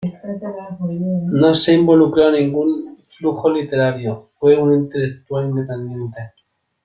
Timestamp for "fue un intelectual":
4.39-5.49